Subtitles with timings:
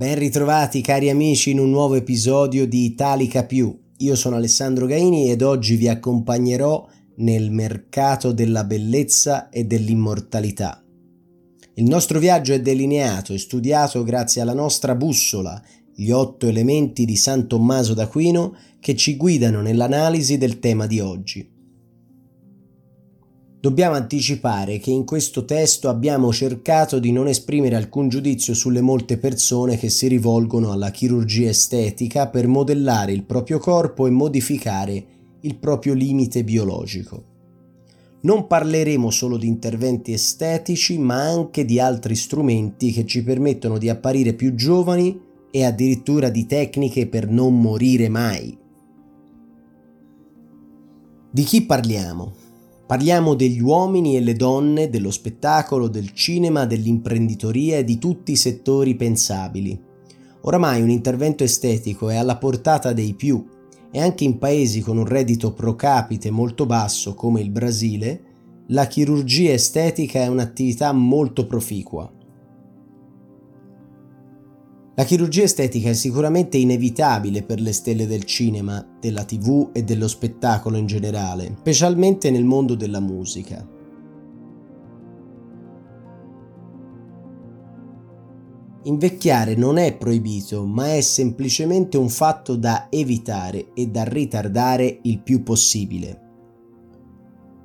[0.00, 3.78] Ben ritrovati cari amici in un nuovo episodio di Italica Più.
[3.98, 10.82] Io sono Alessandro Gaini ed oggi vi accompagnerò nel mercato della bellezza e dell'immortalità.
[11.74, 15.62] Il nostro viaggio è delineato e studiato grazie alla nostra bussola,
[15.94, 21.49] gli otto elementi di San Tommaso d'Aquino che ci guidano nell'analisi del tema di oggi.
[23.60, 29.18] Dobbiamo anticipare che in questo testo abbiamo cercato di non esprimere alcun giudizio sulle molte
[29.18, 35.04] persone che si rivolgono alla chirurgia estetica per modellare il proprio corpo e modificare
[35.40, 37.24] il proprio limite biologico.
[38.22, 43.90] Non parleremo solo di interventi estetici, ma anche di altri strumenti che ci permettono di
[43.90, 48.56] apparire più giovani e addirittura di tecniche per non morire mai.
[51.30, 52.39] Di chi parliamo?
[52.90, 58.36] Parliamo degli uomini e le donne, dello spettacolo, del cinema, dell'imprenditoria e di tutti i
[58.36, 59.80] settori pensabili.
[60.40, 63.46] Oramai un intervento estetico è alla portata dei più
[63.92, 68.22] e anche in paesi con un reddito pro capite molto basso come il Brasile,
[68.70, 72.10] la chirurgia estetica è un'attività molto proficua.
[75.00, 80.06] La chirurgia estetica è sicuramente inevitabile per le stelle del cinema, della tv e dello
[80.06, 83.66] spettacolo in generale, specialmente nel mondo della musica.
[88.82, 95.22] Invecchiare non è proibito, ma è semplicemente un fatto da evitare e da ritardare il
[95.22, 96.20] più possibile.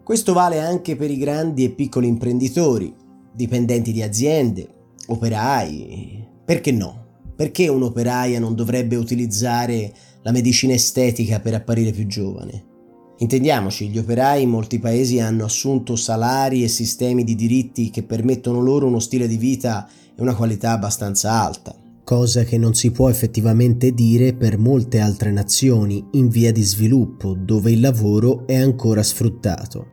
[0.06, 2.96] Questo vale anche per i grandi e piccoli imprenditori,
[3.34, 4.70] dipendenti di aziende,
[5.08, 7.04] operai, perché no?
[7.36, 12.74] Perché un'operaia non dovrebbe utilizzare la medicina estetica per apparire più giovane?
[13.18, 18.60] Intendiamoci, gli operai in molti paesi hanno assunto salari e sistemi di diritti che permettono
[18.60, 21.76] loro uno stile di vita e una qualità abbastanza alta.
[22.04, 27.34] Cosa che non si può effettivamente dire per molte altre nazioni in via di sviluppo,
[27.34, 29.88] dove il lavoro è ancora sfruttato.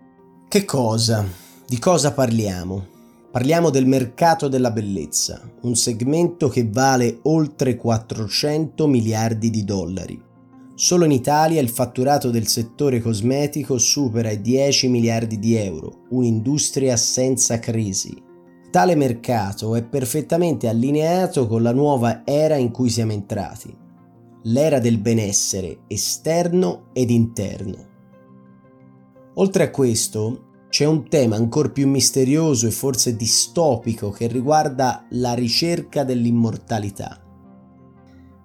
[0.48, 1.24] Che cosa?
[1.66, 2.91] Di cosa parliamo?
[3.32, 10.22] Parliamo del mercato della bellezza, un segmento che vale oltre 400 miliardi di dollari.
[10.74, 16.94] Solo in Italia il fatturato del settore cosmetico supera i 10 miliardi di euro, un'industria
[16.98, 18.14] senza crisi.
[18.70, 23.74] Tale mercato è perfettamente allineato con la nuova era in cui siamo entrati,
[24.42, 27.88] l'era del benessere esterno ed interno.
[29.36, 35.34] Oltre a questo, c'è un tema ancora più misterioso e forse distopico che riguarda la
[35.34, 37.20] ricerca dell'immortalità.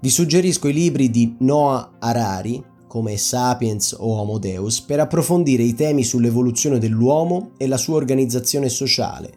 [0.02, 5.74] Vi suggerisco i libri di Noah Harari, come Sapiens o Homo Deus, per approfondire i
[5.74, 9.32] temi sull'evoluzione dell'uomo e la sua organizzazione sociale,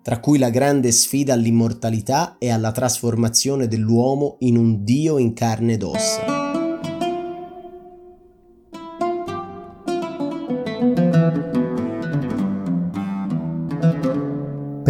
[0.00, 5.72] tra cui la grande sfida all'immortalità e alla trasformazione dell'uomo in un dio in carne
[5.72, 6.29] ed ossa.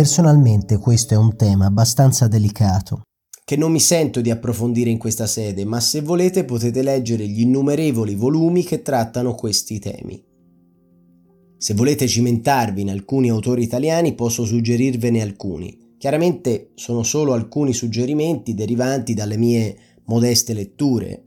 [0.01, 3.03] Personalmente questo è un tema abbastanza delicato,
[3.45, 7.41] che non mi sento di approfondire in questa sede, ma se volete potete leggere gli
[7.41, 10.25] innumerevoli volumi che trattano questi temi.
[11.59, 15.97] Se volete cimentarvi in alcuni autori italiani posso suggerirvene alcuni.
[15.99, 21.23] Chiaramente sono solo alcuni suggerimenti derivanti dalle mie modeste letture.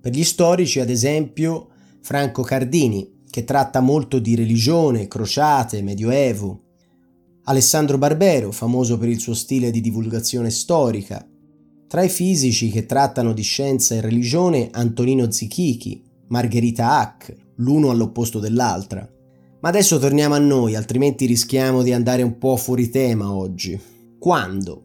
[0.00, 1.70] Per gli storici, ad esempio,
[2.02, 6.63] Franco Cardini, che tratta molto di religione, crociate, medioevo,
[7.46, 11.28] Alessandro Barbero, famoso per il suo stile di divulgazione storica.
[11.86, 18.38] Tra i fisici che trattano di scienza e religione Antonino Zichichi, Margherita Hack, l'uno all'opposto
[18.38, 19.06] dell'altra.
[19.60, 23.78] Ma adesso torniamo a noi, altrimenti rischiamo di andare un po' fuori tema oggi.
[24.18, 24.82] Quando?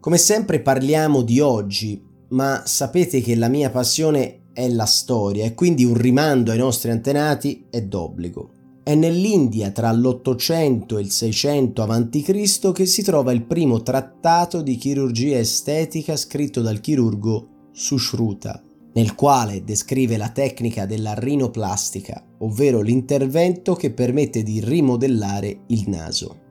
[0.00, 5.52] Come sempre parliamo di oggi, ma sapete che la mia passione è la storia e
[5.52, 8.52] quindi un rimando ai nostri antenati è d'obbligo.
[8.88, 12.72] È nell'India tra l'800 e il 600 a.C.
[12.72, 18.62] che si trova il primo trattato di chirurgia estetica scritto dal chirurgo Sushruta,
[18.94, 26.47] nel quale descrive la tecnica della rinoplastica, ovvero l'intervento che permette di rimodellare il naso.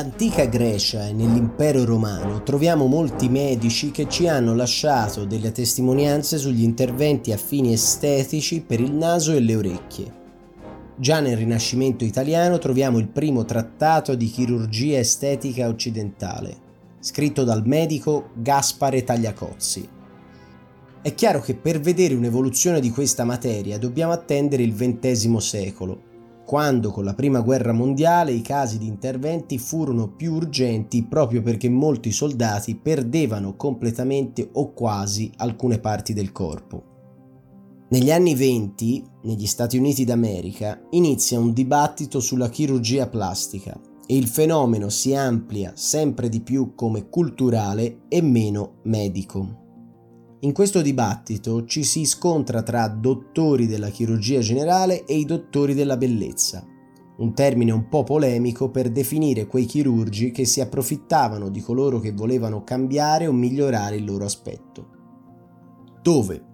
[0.00, 6.62] Nell'antica Grecia e nell'impero romano troviamo molti medici che ci hanno lasciato delle testimonianze sugli
[6.62, 10.14] interventi a fini estetici per il naso e le orecchie.
[10.96, 16.56] Già nel Rinascimento italiano troviamo il primo trattato di chirurgia estetica occidentale,
[16.98, 19.86] scritto dal medico Gaspare Tagliacozzi.
[21.02, 26.08] È chiaro che per vedere un'evoluzione di questa materia dobbiamo attendere il XX secolo,
[26.50, 31.68] quando con la Prima Guerra Mondiale i casi di interventi furono più urgenti proprio perché
[31.68, 37.86] molti soldati perdevano completamente o quasi alcune parti del corpo.
[37.90, 44.26] Negli anni 20, negli Stati Uniti d'America, inizia un dibattito sulla chirurgia plastica e il
[44.26, 49.59] fenomeno si amplia sempre di più come culturale e meno medico.
[50.42, 55.98] In questo dibattito ci si scontra tra dottori della chirurgia generale e i dottori della
[55.98, 56.64] bellezza,
[57.18, 62.12] un termine un po' polemico per definire quei chirurgi che si approfittavano di coloro che
[62.12, 64.88] volevano cambiare o migliorare il loro aspetto.
[66.00, 66.44] Dove?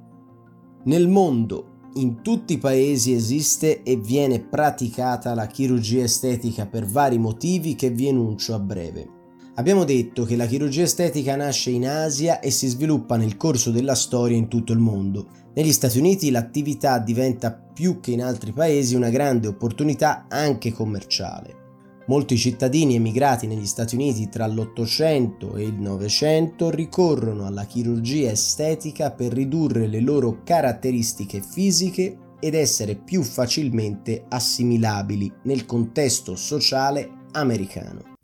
[0.86, 7.18] Nel mondo, in tutti i paesi esiste e viene praticata la chirurgia estetica per vari
[7.18, 9.15] motivi che vi enuncio a breve.
[9.58, 13.94] Abbiamo detto che la chirurgia estetica nasce in Asia e si sviluppa nel corso della
[13.94, 15.28] storia in tutto il mondo.
[15.54, 21.64] Negli Stati Uniti l'attività diventa più che in altri paesi una grande opportunità anche commerciale.
[22.08, 29.10] Molti cittadini emigrati negli Stati Uniti tra l'Ottocento e il Novecento ricorrono alla chirurgia estetica
[29.10, 38.15] per ridurre le loro caratteristiche fisiche ed essere più facilmente assimilabili nel contesto sociale americano.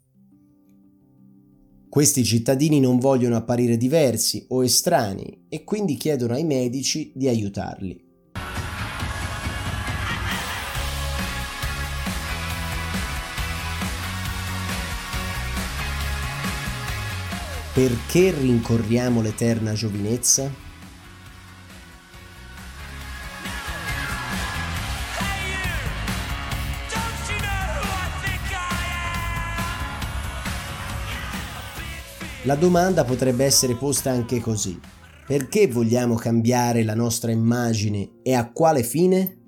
[1.92, 8.02] Questi cittadini non vogliono apparire diversi o estranei e quindi chiedono ai medici di aiutarli.
[17.74, 20.71] Perché rincorriamo l'eterna giovinezza?
[32.44, 34.76] La domanda potrebbe essere posta anche così.
[35.24, 39.38] Perché vogliamo cambiare la nostra immagine e a quale fine?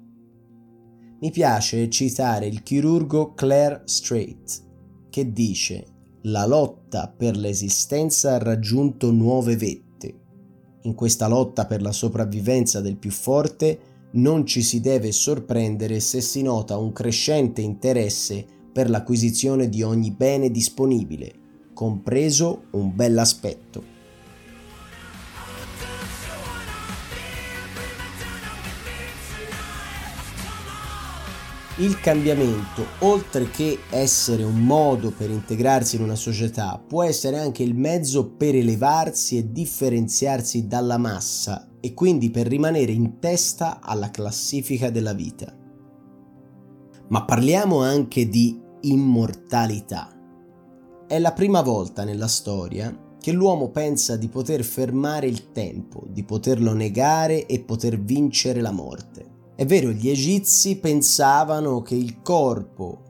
[1.19, 4.63] Mi piace citare il chirurgo Claire Strait,
[5.11, 5.87] che dice
[6.23, 10.21] la lotta per l'esistenza ha raggiunto nuove vette.
[10.83, 13.79] In questa lotta per la sopravvivenza del più forte
[14.13, 20.13] non ci si deve sorprendere se si nota un crescente interesse per l'acquisizione di ogni
[20.13, 21.43] bene disponibile,
[21.75, 23.93] compreso un bell'aspetto.
[31.79, 37.65] Il cambiamento, oltre che essere un modo per integrarsi in una società, può essere anche
[37.65, 44.13] il mezzo per elevarsi e differenziarsi dalla massa e quindi per rimanere in testa alla
[44.13, 45.53] classifica della vita.
[47.09, 50.14] Ma parliamo anche di immortalità.
[51.07, 56.25] È la prima volta nella storia che l'uomo pensa di poter fermare il tempo, di
[56.25, 59.53] poterlo negare e poter vincere la morte.
[59.55, 63.03] È vero, gli egizi pensavano che il corpo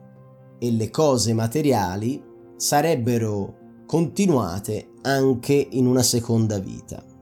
[0.59, 2.21] e le cose materiali
[2.57, 7.14] sarebbero continuate anche in una seconda vita.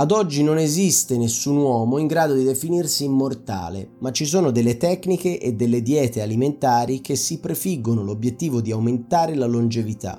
[0.00, 4.78] Ad oggi non esiste nessun uomo in grado di definirsi immortale, ma ci sono delle
[4.78, 10.18] tecniche e delle diete alimentari che si prefiggono l'obiettivo di aumentare la longevità.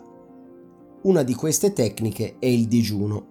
[1.02, 3.30] Una di queste tecniche è il digiuno.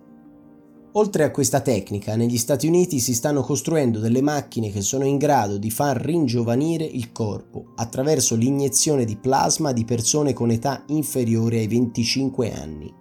[0.95, 5.19] Oltre a questa tecnica, negli Stati Uniti si stanno costruendo delle macchine che sono in
[5.19, 11.59] grado di far ringiovanire il corpo attraverso l'iniezione di plasma di persone con età inferiore
[11.59, 13.00] ai 25 anni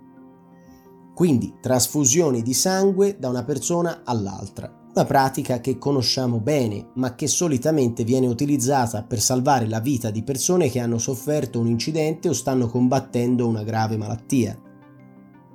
[1.20, 4.74] quindi trasfusioni di sangue da una persona all'altra.
[4.96, 10.24] Una pratica che conosciamo bene, ma che solitamente viene utilizzata per salvare la vita di
[10.24, 14.58] persone che hanno sofferto un incidente o stanno combattendo una grave malattia.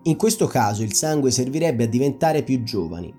[0.02, 3.14] In questo caso il sangue servirebbe a diventare più giovani.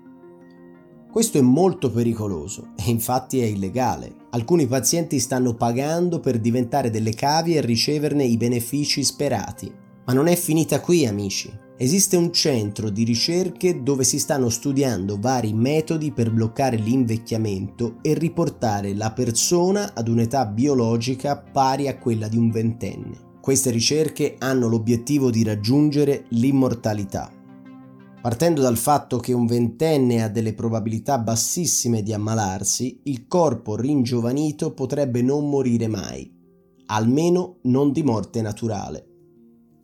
[1.10, 4.14] Questo è molto pericoloso e infatti è illegale.
[4.30, 9.68] Alcuni pazienti stanno pagando per diventare delle cavie e riceverne i benefici sperati.
[10.04, 11.64] Ma non è finita qui, amici.
[11.78, 18.14] Esiste un centro di ricerche dove si stanno studiando vari metodi per bloccare l'invecchiamento e
[18.14, 23.34] riportare la persona ad un'età biologica pari a quella di un ventenne.
[23.42, 27.30] Queste ricerche hanno l'obiettivo di raggiungere l'immortalità.
[28.22, 34.72] Partendo dal fatto che un ventenne ha delle probabilità bassissime di ammalarsi, il corpo ringiovanito
[34.72, 36.32] potrebbe non morire mai,
[36.86, 39.05] almeno non di morte naturale.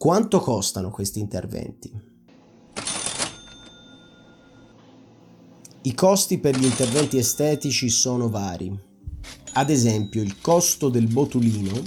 [0.03, 1.89] Quanto costano questi interventi?
[5.83, 8.77] I costi per gli interventi estetici sono vari.
[9.53, 11.81] Ad esempio, il costo del botulino,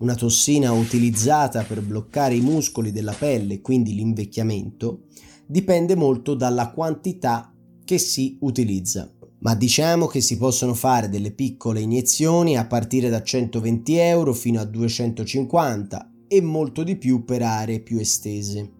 [0.00, 5.04] una tossina utilizzata per bloccare i muscoli della pelle, quindi l'invecchiamento,
[5.46, 7.50] dipende molto dalla quantità
[7.82, 9.10] che si utilizza.
[9.38, 14.60] Ma diciamo che si possono fare delle piccole iniezioni a partire da 120 euro fino
[14.60, 18.70] a 250 e molto di più per aree più estese.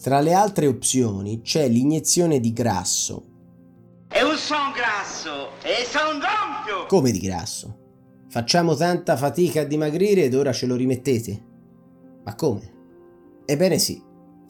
[0.00, 3.24] Tra le altre opzioni c'è l'iniezione di grasso.
[4.08, 6.86] È un son grasso, è son gonfio!
[6.86, 7.78] Come di grasso?
[8.28, 11.42] Facciamo tanta fatica a dimagrire ed ora ce lo rimettete?
[12.24, 12.72] Ma come?
[13.44, 14.02] Ebbene sì,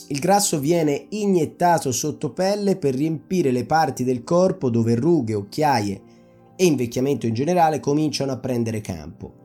[0.09, 6.03] il grasso viene iniettato sotto pelle per riempire le parti del corpo dove rughe, occhiaie
[6.55, 9.42] e invecchiamento in generale cominciano a prendere campo.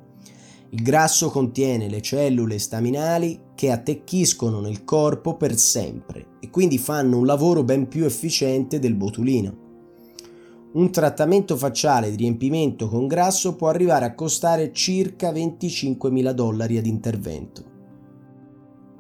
[0.69, 7.17] Il grasso contiene le cellule staminali che attecchiscono nel corpo per sempre e quindi fanno
[7.17, 9.65] un lavoro ben più efficiente del botulino.
[10.73, 16.85] Un trattamento facciale di riempimento con grasso può arrivare a costare circa 25.000 dollari ad
[16.85, 17.75] intervento.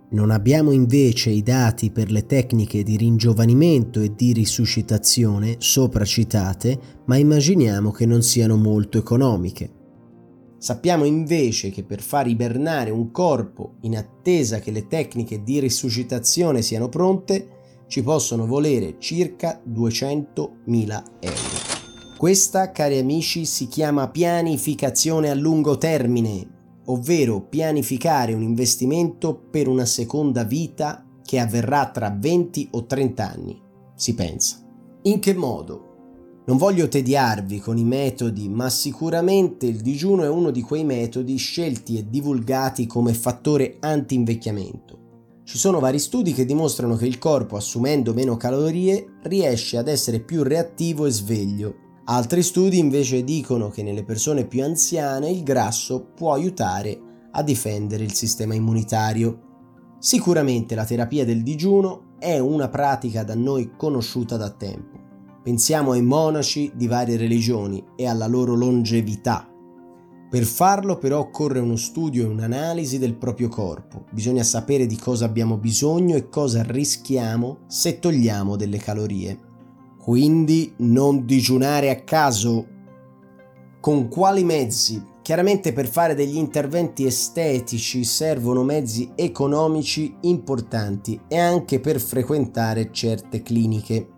[0.09, 6.79] Non abbiamo invece i dati per le tecniche di ringiovanimento e di risuscitazione sopra citate,
[7.05, 9.76] ma immaginiamo che non siano molto economiche.
[10.59, 16.61] Sappiamo invece che per far ibernare un corpo in attesa che le tecniche di risuscitazione
[16.63, 17.49] siano pronte,
[17.87, 21.75] ci possono volere circa 200.000 euro.
[22.17, 29.85] Questa, cari amici, si chiama pianificazione a lungo termine, ovvero pianificare un investimento per una
[29.85, 33.61] seconda vita che avverrà tra 20 o 30 anni,
[33.95, 34.57] si pensa.
[35.03, 35.86] In che modo?
[36.47, 41.35] Non voglio tediarvi con i metodi, ma sicuramente il digiuno è uno di quei metodi
[41.35, 45.41] scelti e divulgati come fattore anti-invecchiamento.
[45.43, 50.21] Ci sono vari studi che dimostrano che il corpo, assumendo meno calorie, riesce ad essere
[50.21, 51.75] più reattivo e sveglio.
[52.05, 56.97] Altri studi invece dicono che nelle persone più anziane il grasso può aiutare
[57.31, 59.97] a difendere il sistema immunitario.
[59.99, 64.96] Sicuramente la terapia del digiuno è una pratica da noi conosciuta da tempo
[65.47, 69.49] Pensiamo ai monaci di varie religioni e alla loro longevità.
[70.29, 74.07] Per farlo però occorre uno studio e un'analisi del proprio corpo.
[74.11, 79.39] Bisogna sapere di cosa abbiamo bisogno e cosa rischiamo se togliamo delle calorie.
[79.97, 82.67] Quindi non digiunare a caso.
[83.79, 85.01] Con quali mezzi?
[85.21, 93.41] Chiaramente per fare degli interventi estetici servono mezzi economici importanti e anche per frequentare certe
[93.41, 94.15] cliniche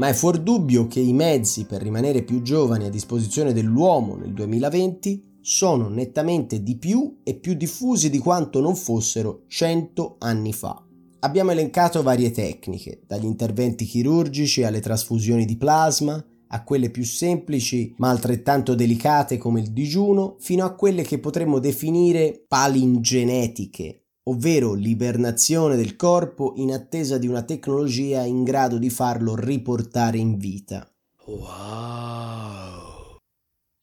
[0.00, 4.32] ma è fuor dubbio che i mezzi per rimanere più giovani a disposizione dell'uomo nel
[4.32, 10.82] 2020 sono nettamente di più e più diffusi di quanto non fossero 100 anni fa.
[11.18, 17.94] Abbiamo elencato varie tecniche, dagli interventi chirurgici alle trasfusioni di plasma, a quelle più semplici
[17.98, 25.76] ma altrettanto delicate come il digiuno, fino a quelle che potremmo definire palingenetiche, ovvero l'ibernazione
[25.76, 30.88] del corpo in attesa di una tecnologia in grado di farlo riportare in vita.
[31.26, 33.18] Wow!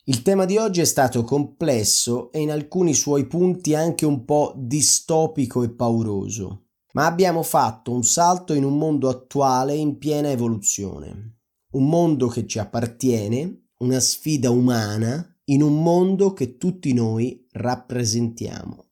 [0.05, 4.53] Il tema di oggi è stato complesso e in alcuni suoi punti anche un po'
[4.55, 11.39] distopico e pauroso, ma abbiamo fatto un salto in un mondo attuale in piena evoluzione,
[11.71, 18.86] un mondo che ci appartiene, una sfida umana in un mondo che tutti noi rappresentiamo.